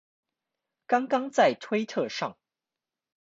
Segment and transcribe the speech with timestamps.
[0.87, 2.35] 剛剛在推特上